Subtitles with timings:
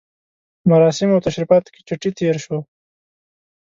[0.69, 2.57] مراسمو او تشریفاتو کې چټي تېر شو.